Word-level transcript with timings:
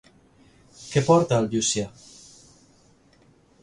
Què 0.85 1.03
porta 1.11 1.39
el 1.43 1.51
Llucià? 1.53 1.87